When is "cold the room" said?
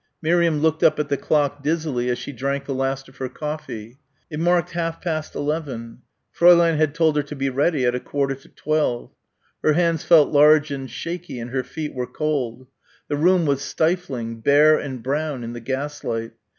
12.07-13.45